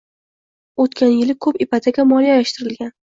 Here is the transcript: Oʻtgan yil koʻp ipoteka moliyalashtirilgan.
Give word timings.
Oʻtgan 0.83 1.13
yil 1.15 1.33
koʻp 1.45 1.59
ipoteka 1.65 2.07
moliyalashtirilgan. 2.13 2.91